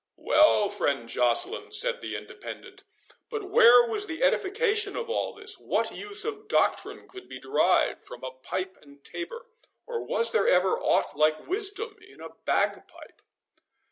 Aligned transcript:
"Well, 0.15 0.39
well, 0.61 0.69
friend 0.69 1.07
Joceline," 1.07 1.71
said 1.71 2.01
the 2.01 2.15
Independent, 2.15 2.85
"but 3.29 3.51
where 3.51 3.85
was 3.87 4.07
the 4.07 4.23
edification 4.23 4.95
of 4.97 5.11
all 5.11 5.31
this?—what 5.35 5.95
use 5.95 6.25
of 6.25 6.47
doctrine 6.47 7.07
could 7.07 7.29
be 7.29 7.39
derived 7.39 8.03
from 8.03 8.23
a 8.23 8.31
pipe 8.31 8.79
and 8.81 9.03
tabor? 9.05 9.45
or 9.85 10.03
was 10.03 10.31
there 10.31 10.47
ever 10.47 10.75
aught 10.79 11.15
like 11.15 11.45
wisdom 11.45 11.97
in 12.01 12.19
a 12.19 12.29
bagpipe?" 12.45 13.21